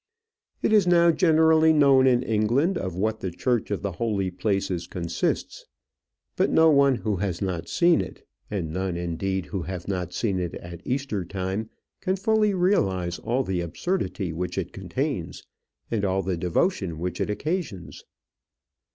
It 0.63 0.73
is 0.73 0.87
now 0.87 1.11
generally 1.11 1.71
known 1.73 2.07
in 2.07 2.23
England 2.23 2.75
of 2.75 2.95
what 2.95 3.19
the 3.19 3.29
church 3.29 3.69
of 3.69 3.83
the 3.83 3.91
holy 3.91 4.31
places 4.31 4.87
consists; 4.87 5.67
but 6.35 6.49
no 6.49 6.71
one 6.71 6.95
who 6.95 7.17
has 7.17 7.39
not 7.39 7.69
seen 7.69 8.01
it, 8.01 8.27
and 8.49 8.73
none, 8.73 8.97
indeed, 8.97 9.45
who 9.45 9.61
have 9.61 9.87
not 9.87 10.11
seen 10.11 10.39
it 10.39 10.55
at 10.55 10.81
Easter 10.87 11.23
time, 11.23 11.69
can 11.99 12.15
fully 12.15 12.55
realize 12.55 13.19
all 13.19 13.43
the 13.43 13.61
absurdity 13.61 14.33
which 14.33 14.57
it 14.57 14.73
contains 14.73 15.43
and 15.91 16.03
all 16.03 16.23
the 16.23 16.35
devotion 16.35 16.97
which 16.97 17.21
it 17.21 17.29
occasions. 17.29 18.03